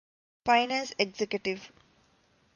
ފައިނޭންސް 0.45 0.93
އެގްޒެކެޓިވް 0.97 1.65